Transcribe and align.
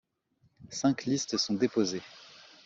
Cinq 0.71 1.05
listes 1.05 1.37
sont 1.37 1.53
déposées. 1.53 2.01